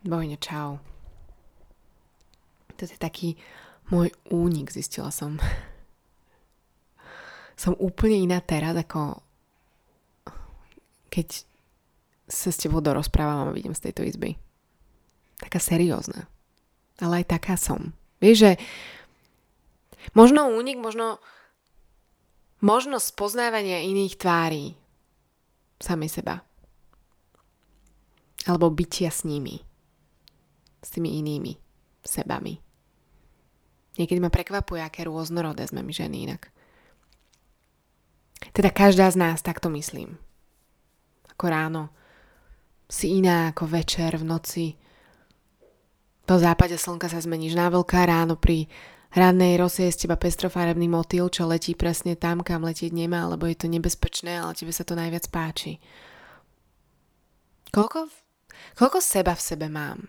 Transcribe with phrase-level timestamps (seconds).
[0.00, 0.80] Bojne, čau.
[2.76, 3.36] To je taký
[3.92, 5.36] môj únik, zistila som.
[7.60, 9.20] Som úplne iná teraz, ako
[11.12, 11.44] keď
[12.24, 14.40] sa s tebou dorozprávam a vidím z tejto izby.
[15.36, 16.24] Taká seriózna.
[17.04, 17.92] Ale aj taká som.
[18.24, 18.52] Vieš, že
[20.16, 21.20] možno únik, možno
[22.60, 24.76] možno spoznávania iných tvári
[25.80, 26.44] sami seba.
[28.48, 29.60] Alebo bytia s nimi.
[30.80, 31.56] S tými inými
[32.00, 32.56] sebami.
[34.00, 36.48] Niekedy ma prekvapuje, aké rôznorodé sme my ženy inak.
[38.56, 40.16] Teda každá z nás takto myslím.
[41.36, 41.82] Ako ráno
[42.88, 44.66] si iná ako večer v noci.
[46.24, 48.66] Po západe slnka sa zmeníš na veľká ráno pri
[49.10, 53.42] Rannej rose je z teba pestrofarebný motýl, čo letí presne tam, kam letieť nemá, lebo
[53.50, 55.82] je to nebezpečné, ale tebe sa to najviac páči.
[57.74, 58.06] Koľko,
[58.78, 60.06] koľko seba v sebe mám?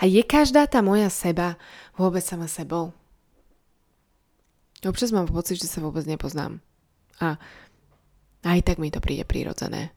[0.00, 1.60] A je každá tá moja seba
[1.96, 2.92] vôbec sama sebou?
[4.84, 6.60] Občas mám pocit, že sa vôbec nepoznám.
[7.20, 7.40] A
[8.44, 9.90] aj tak mi to príde prirodzené.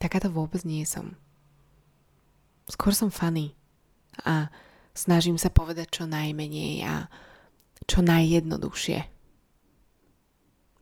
[0.00, 1.18] Takáto vôbec nie som.
[2.70, 3.52] Skôr som funny
[4.24, 4.48] a
[4.96, 7.10] snažím sa povedať čo najmenej a
[7.84, 8.98] čo najjednoduchšie.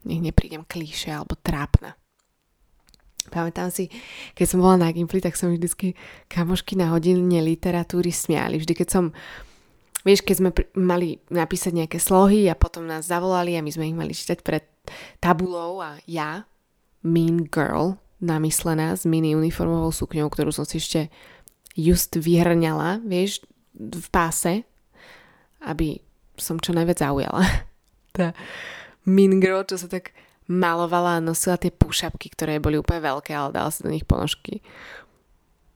[0.06, 1.98] Nech neprídem klíše alebo trápna.
[3.39, 3.86] Pamätám si,
[4.34, 5.94] keď som bola na Gimply, tak som vždycky
[6.27, 8.58] kamošky na hodine literatúry smiali.
[8.58, 9.05] Vždy, keď som,
[10.03, 13.94] vieš, keď sme mali napísať nejaké slohy a potom nás zavolali a my sme ich
[13.94, 14.66] mali čítať pred
[15.22, 16.50] tabulou a ja,
[17.06, 21.06] mean girl, namyslená s mini uniformovou sukňou, ktorú som si ešte
[21.78, 23.47] just vyhrňala, vieš,
[23.78, 24.66] v páse,
[25.62, 26.03] aby
[26.34, 27.47] som čo najviac zaujala.
[28.09, 28.34] Tá
[29.06, 30.11] mean girl, čo sa tak
[30.48, 34.64] malovala a nosila tie pušapky, ktoré boli úplne veľké, ale dala sa do nich ponožky.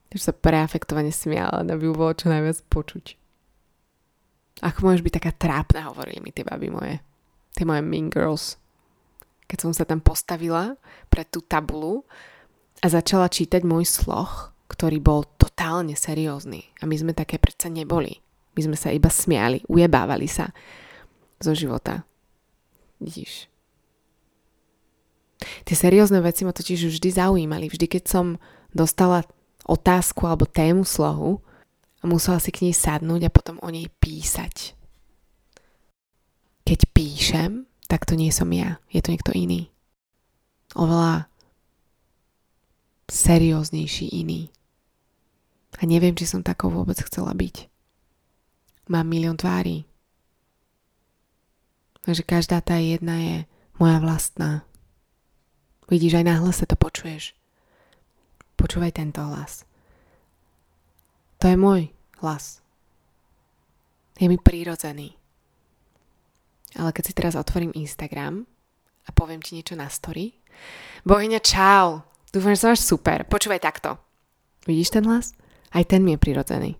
[0.08, 3.16] Takže sa preafektovane smiala, aby ju bolo čo najviac počuť.
[4.64, 6.96] Ako môžeš byť taká trápna, hovorili mi tie baby moje.
[7.52, 8.56] Tie moje mean girls.
[9.48, 10.80] Keď som sa tam postavila
[11.12, 12.08] pre tú tabulu
[12.80, 16.72] a začala čítať môj sloh, ktorý bol totálne seriózny.
[16.80, 18.24] A my sme také predsa neboli.
[18.56, 20.48] My sme sa iba smiali, ujebávali sa
[21.40, 22.05] zo života.
[23.00, 23.52] Vidíš.
[25.63, 27.69] Tie seriózne veci ma totiž vždy zaujímali.
[27.69, 28.27] Vždy, keď som
[28.73, 29.23] dostala
[29.67, 31.39] otázku alebo tému slohu
[32.03, 34.75] a musela si k nej sadnúť a potom o nej písať.
[36.67, 38.80] Keď píšem, tak to nie som ja.
[38.91, 39.70] Je to niekto iný.
[40.75, 41.29] Oveľa
[43.13, 44.48] serióznejší iný.
[45.77, 47.69] A neviem, či som takou vôbec chcela byť.
[48.89, 49.85] Mám milión tvári.
[52.03, 53.36] Takže každá tá jedna je
[53.79, 54.67] moja vlastná.
[55.90, 57.34] Vidíš, aj náhle sa to počuješ.
[58.54, 59.66] Počúvaj tento hlas.
[61.42, 61.90] To je môj
[62.22, 62.62] hlas.
[64.20, 65.18] Je mi prírodzený.
[66.78, 68.46] Ale keď si teraz otvorím Instagram
[69.04, 70.42] a poviem ti niečo na story,
[71.02, 72.06] Bohyňa, čau!
[72.30, 73.26] Dúfam, že sa máš super.
[73.28, 73.98] Počúvaj takto.
[74.64, 75.36] Vidíš ten hlas?
[75.74, 76.70] Aj ten mi je prirodzený.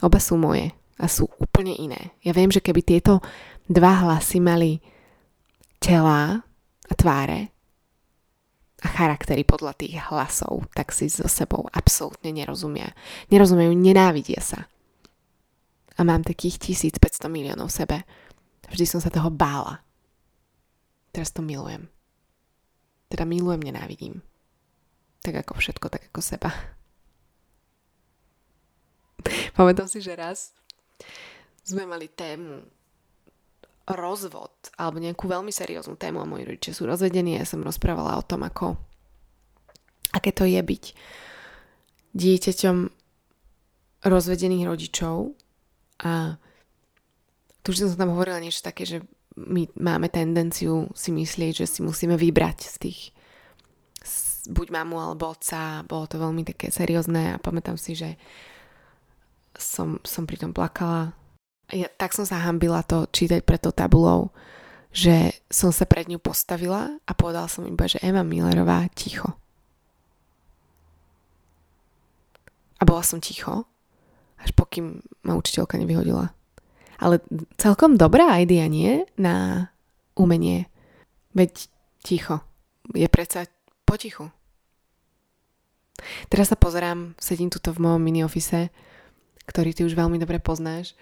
[0.00, 2.16] Oba sú moje a sú úplne iné.
[2.22, 3.20] Ja viem, že keby tieto
[3.68, 4.80] dva hlasy mali
[5.82, 6.40] tela
[6.88, 7.51] a tváre
[8.82, 12.90] a charaktery podľa tých hlasov, tak si so sebou absolútne nerozumia.
[13.30, 14.66] Nerozumejú, nenávidia sa.
[15.94, 17.96] A mám takých 1500 miliónov v sebe.
[18.66, 19.86] Vždy som sa toho bála.
[21.14, 21.86] Teraz to milujem.
[23.06, 24.24] Teda milujem, nenávidím.
[25.22, 26.50] Tak ako všetko, tak ako seba.
[29.56, 30.50] Pamätám si, že raz
[31.62, 32.66] sme mali tému
[33.86, 38.14] rozvod, alebo nejakú veľmi serióznu tému a moji rodičia sú rozvedení a ja som rozprávala
[38.14, 38.78] o tom, ako
[40.14, 40.84] aké to je byť
[42.12, 42.76] dieťaťom
[44.04, 45.34] rozvedených rodičov
[46.02, 46.36] a
[47.62, 49.02] tu už som tam hovorila niečo také, že
[49.38, 53.00] my máme tendenciu si myslieť, že si musíme vybrať z tých
[54.50, 58.18] buď mamu alebo otca, bolo to veľmi také seriózne a pamätám si, že
[59.54, 61.14] som, som pri tom plakala.
[61.72, 64.28] Ja, tak som sa hambila to čítať pred tou tabulou,
[64.92, 69.32] že som sa pred ňu postavila a povedala som iba, že Ema Millerová ticho.
[72.76, 73.64] A bola som ticho,
[74.36, 76.36] až pokým ma učiteľka nevyhodila.
[77.00, 77.24] Ale
[77.56, 79.08] celkom dobrá idea, nie?
[79.16, 79.66] Na
[80.12, 80.68] umenie.
[81.32, 81.72] Veď
[82.04, 82.44] ticho.
[82.92, 83.48] Je predsa
[83.88, 84.28] potichu.
[86.28, 88.22] Teraz sa pozerám, sedím tuto v mojom mini
[89.42, 90.94] ktorý ty už veľmi dobre poznáš.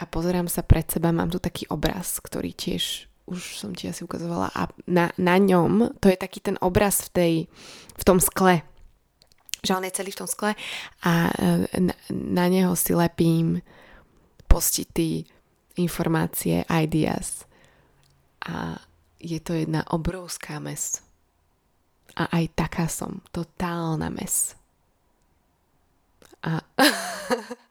[0.00, 4.02] A pozerám sa pred seba, mám tu taký obraz, ktorý tiež už som ti asi
[4.02, 7.34] ukazovala a na, na ňom, to je taký ten obraz v, tej,
[7.94, 8.66] v tom skle,
[9.62, 10.58] že on je celý v tom skle
[11.06, 11.12] a
[11.78, 13.62] na, na neho si lepím
[14.50, 15.22] postity,
[15.78, 17.46] informácie, ideas.
[18.50, 18.82] A
[19.22, 20.98] je to jedna obrovská mes.
[22.18, 23.22] A aj taká som.
[23.30, 24.58] Totálna mes.
[26.42, 26.58] A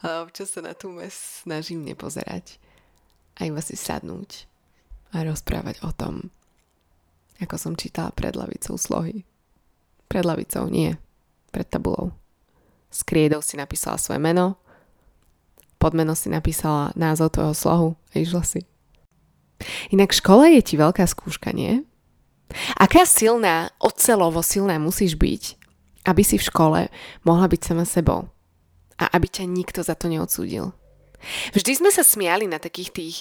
[0.00, 1.12] ale občas sa na tú mes
[1.44, 2.56] snažím nepozerať.
[3.36, 4.48] A iba si sadnúť
[5.12, 6.28] a rozprávať o tom,
[7.40, 9.24] ako som čítala pred lavicou slohy.
[10.08, 10.96] Pred lavicou, nie.
[11.52, 12.12] Pred tabulou.
[12.90, 14.58] S kriedou si napísala svoje meno,
[15.80, 18.60] pod meno si napísala názov tvojho slohu a išla si.
[19.88, 21.84] Inak škola je ti veľká skúška, nie?
[22.76, 25.42] Aká silná, ocelovo silná musíš byť,
[26.04, 26.80] aby si v škole
[27.24, 28.28] mohla byť sama sebou
[29.00, 30.76] a aby ťa nikto za to neodsúdil.
[31.56, 33.16] Vždy sme sa smiali na takých tých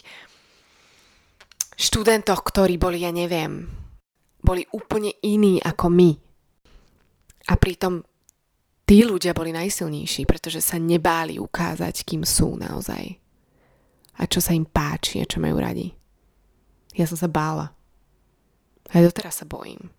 [1.80, 3.72] študentoch, ktorí boli, ja neviem,
[4.44, 6.12] boli úplne iní ako my.
[7.50, 8.04] A pritom
[8.84, 13.16] tí ľudia boli najsilnejší, pretože sa nebáli ukázať, kým sú naozaj.
[14.20, 15.88] A čo sa im páči a čo majú radi.
[16.96, 17.72] Ja som sa bála.
[18.92, 19.92] Aj doteraz sa bojím.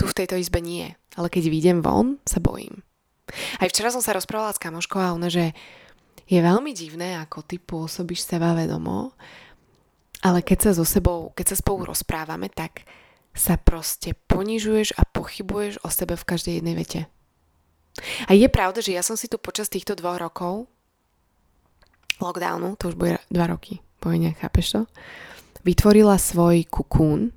[0.00, 0.88] Tu v tejto izbe nie,
[1.20, 2.80] ale keď vidím von, sa bojím.
[3.32, 5.56] Aj včera som sa rozprávala s kamoškou a ona, že
[6.30, 9.14] je veľmi divné, ako ty pôsobíš seba vedomo,
[10.22, 12.84] ale keď sa so sebou, keď sa spolu rozprávame, tak
[13.34, 17.00] sa proste ponižuješ a pochybuješ o sebe v každej jednej vete.
[18.30, 20.70] A je pravda, že ja som si tu počas týchto dvoch rokov
[22.20, 24.80] lockdownu, to už bude dva roky, poviem, chápeš to?
[25.64, 27.32] vytvorila svoj kukún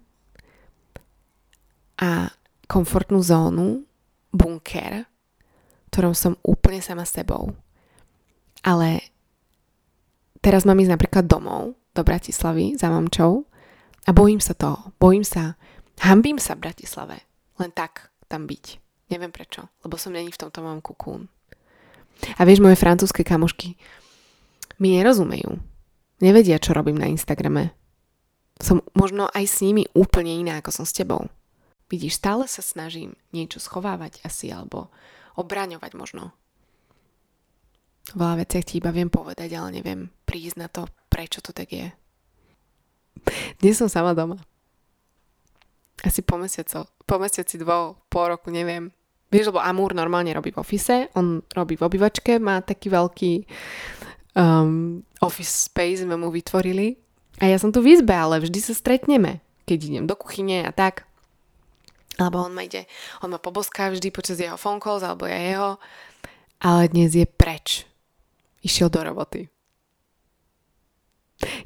[1.99, 2.31] a
[2.67, 3.83] komfortnú zónu,
[4.31, 5.05] bunker,
[5.93, 7.53] ktorom som úplne sama sebou.
[8.65, 9.05] Ale
[10.41, 13.45] teraz mám ísť napríklad domov do Bratislavy za mamčou
[14.03, 14.97] a bojím sa toho.
[14.97, 15.53] Bojím sa,
[16.01, 17.21] hambím sa v Bratislave.
[17.61, 18.81] Len tak tam byť.
[19.13, 21.29] Neviem prečo, lebo som není v tomto mám kukún.
[22.39, 23.77] A vieš, moje francúzske kamošky
[24.81, 25.61] mi nerozumejú.
[26.23, 27.77] Nevedia, čo robím na Instagrame
[28.61, 31.25] som možno aj s nimi úplne iná, ako som s tebou.
[31.89, 34.93] Vidíš, stále sa snažím niečo schovávať asi, alebo
[35.39, 36.33] obraňovať možno.
[38.13, 41.87] Veľa veciach ti iba viem povedať, ale neviem prísť na to, prečo to tak je.
[43.61, 44.41] Dnes som sama doma.
[46.03, 48.91] Asi po mesiaco, po mesiaci dvo, po roku, neviem.
[49.31, 53.33] Vieš, lebo Amúr normálne robí v office, on robí v obývačke, má taký veľký
[54.37, 56.99] um, office space, sme mu vytvorili
[57.41, 60.71] a ja som tu v izbe, ale vždy sa stretneme, keď idem do kuchyne a
[60.75, 61.09] tak.
[62.21, 62.85] Alebo on ma ide,
[63.25, 65.71] on ma poboská vždy počas jeho phone calls, alebo ja jeho.
[66.61, 67.89] Ale dnes je preč.
[68.63, 69.49] Išiel do roboty.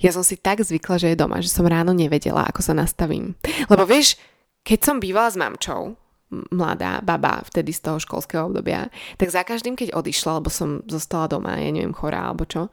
[0.02, 3.38] Ja som si tak zvykla, že je doma, že som ráno nevedela, ako sa nastavím.
[3.70, 4.18] Lebo vieš,
[4.66, 5.94] keď som bývala s mamčou,
[6.52, 11.32] mladá baba vtedy z toho školského obdobia, tak za každým, keď odišla, lebo som zostala
[11.32, 12.68] doma, ja neviem, chorá alebo čo,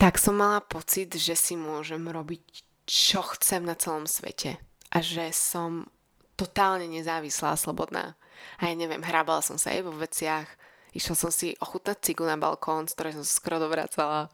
[0.00, 2.42] tak som mala pocit, že si môžem robiť,
[2.88, 4.56] čo chcem na celom svete.
[4.88, 5.90] A že som
[6.38, 8.14] totálne nezávislá a slobodná.
[8.62, 10.46] A ja neviem, hrábala som sa aj vo veciach,
[10.94, 14.30] išla som si ochutnať cigu na balkón, z ktorej som sa skoro dovracala.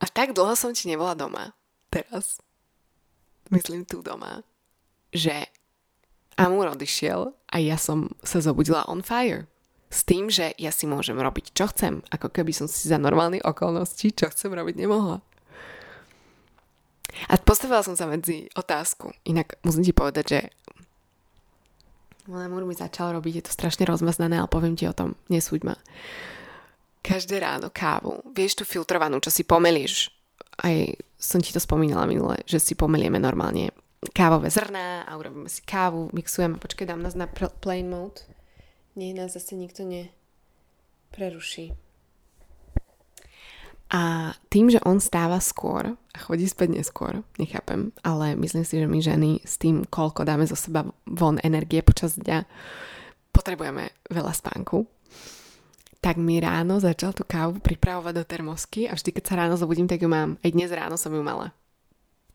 [0.00, 1.56] A tak dlho som ti nebola doma.
[1.88, 2.38] Teraz.
[3.48, 4.44] Myslím tu doma.
[5.10, 5.48] Že
[6.38, 9.50] Amur odišiel a ja som sa zobudila on fire
[9.90, 13.42] s tým, že ja si môžem robiť, čo chcem, ako keby som si za normálne
[13.42, 15.18] okolnosti, čo chcem robiť, nemohla.
[17.26, 19.10] A postavila som sa medzi otázku.
[19.26, 20.40] Inak musím ti povedať, že
[22.28, 25.76] Lemur mi začal robiť, je to strašne rozmaznané, ale poviem ti o tom, nesúď ma.
[27.00, 30.12] Každé ráno kávu, vieš tú filtrovanú, čo si pomelieš,
[30.60, 33.72] aj som ti to spomínala minule, že si pomelieme normálne
[34.12, 38.24] kávové zrná a urobíme si kávu, mixujeme, počkaj, dám nás na plain mode
[38.96, 41.72] nech nás zase nikto nepreruší.
[43.90, 48.86] A tým, že on stáva skôr a chodí späť neskôr, nechápem, ale myslím si, že
[48.86, 52.46] my ženy s tým, koľko dáme zo seba von energie počas dňa,
[53.34, 54.86] potrebujeme veľa spánku.
[56.00, 59.90] Tak mi ráno začal tú kávu pripravovať do termosky a vždy, keď sa ráno zobudím,
[59.90, 60.38] tak ju mám.
[60.40, 61.50] Aj dnes ráno som ju mala.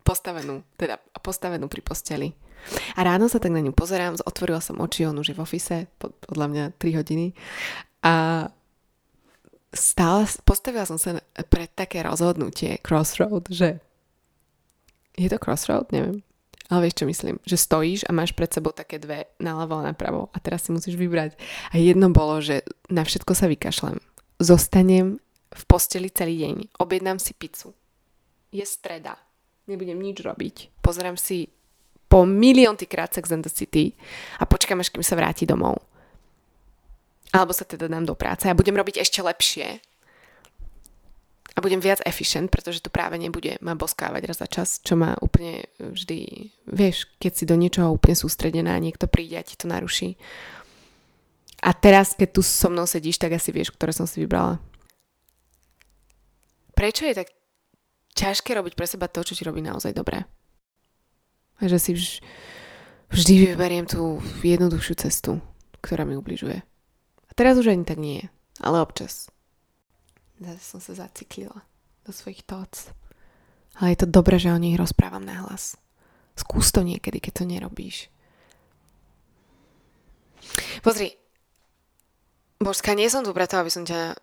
[0.06, 2.30] Postavenú, teda postavenú pri posteli.
[2.94, 5.78] A ráno sa tak na ňu pozerám, otvorila som oči, on už je v ofise,
[6.02, 7.34] podľa mňa 3 hodiny.
[8.06, 8.46] A
[9.76, 11.20] stále, postavila som sa
[11.52, 13.84] pred také rozhodnutie, crossroad, že
[15.20, 16.24] je to crossroad, neviem.
[16.66, 17.36] Ale vieš, čo myslím?
[17.46, 20.98] Že stojíš a máš pred sebou také dve naľavo a napravo a teraz si musíš
[20.98, 21.38] vybrať.
[21.70, 24.02] A jedno bolo, že na všetko sa vykašlem.
[24.42, 25.22] Zostanem
[25.54, 26.82] v posteli celý deň.
[26.82, 27.78] Objednám si pizzu.
[28.50, 29.14] Je streda.
[29.70, 30.82] Nebudem nič robiť.
[30.82, 31.54] Pozerám si
[32.10, 33.94] po miliónty krát Sex and the City
[34.42, 35.78] a počkám, až kým sa vráti domov.
[37.34, 39.82] Alebo sa teda dám do práce a budem robiť ešte lepšie.
[41.56, 45.16] A budem viac efficient, pretože to práve nebude ma boskávať raz za čas, čo ma
[45.24, 50.20] úplne vždy, vieš, keď si do niečoho úplne sústredená, niekto príde a ti to naruší.
[51.64, 54.60] A teraz, keď tu so mnou sedíš, tak asi vieš, ktoré som si vybrala.
[56.76, 57.32] Prečo je tak
[58.20, 60.28] ťažké robiť pre seba to, čo ti robí naozaj dobré?
[61.64, 62.20] A že si vž-
[63.16, 65.40] vždy vyberiem tú jednoduchšiu cestu,
[65.80, 66.60] ktorá mi ubližuje.
[67.36, 68.32] Teraz už ani tak nie,
[68.64, 69.28] ale občas.
[70.40, 71.64] Zase som sa zaciklila
[72.08, 72.92] do svojich thoughts.
[73.76, 75.76] Ale je to dobré, že o nich rozprávam na hlas.
[76.36, 78.08] Skús to niekedy, keď to nerobíš.
[80.80, 81.16] Pozri,
[82.60, 84.16] Božská, nie som tu preto, aby som ťa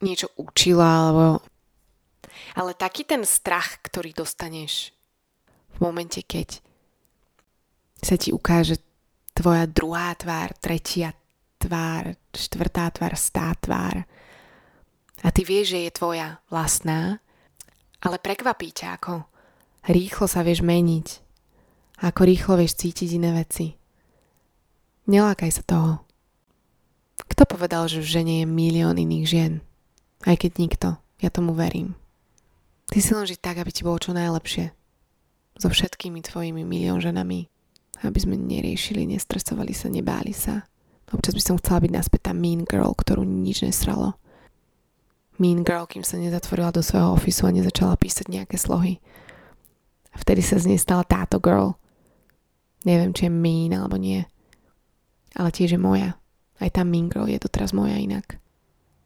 [0.00, 1.44] niečo učila, alebo...
[2.56, 4.92] Ale taký ten strach, ktorý dostaneš
[5.76, 6.60] v momente, keď
[8.00, 8.80] sa ti ukáže
[9.32, 11.16] tvoja druhá tvár, tretia
[11.66, 14.06] tvár, štvrtá tvár, stá tvár,
[15.24, 17.24] a ty vieš, že je tvoja vlastná,
[18.04, 19.24] ale prekvapí ťa, ako
[19.88, 21.06] rýchlo sa vieš meniť,
[22.04, 23.72] ako rýchlo vieš cítiť iné veci.
[25.08, 25.92] Nelákaj sa toho.
[27.26, 29.52] Kto povedal, že v žene je milión iných žien?
[30.26, 30.88] Aj keď nikto.
[31.22, 31.96] Ja tomu verím.
[32.92, 34.68] Ty si len žiť tak, aby ti bolo čo najlepšie.
[35.56, 37.48] So všetkými tvojimi milión ženami.
[38.04, 40.68] Aby sme neriešili, nestresovali sa, nebáli sa.
[41.14, 44.18] Občas by som chcela byť naspäť tá mean girl, ktorú nič nesralo
[45.38, 48.98] mean girl, kým sa nezatvorila do svojho ofisu a nezačala písať nejaké slohy.
[50.12, 51.76] A vtedy sa z nej stala táto girl.
[52.88, 54.24] Neviem, či je mean alebo nie.
[55.36, 56.16] Ale tiež je moja.
[56.56, 58.40] Aj tá mean girl je doteraz moja inak.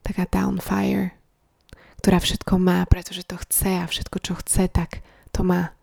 [0.06, 1.18] Taká tá on fire,
[1.98, 5.02] ktorá všetko má, pretože to chce a všetko, čo chce, tak
[5.34, 5.74] to má.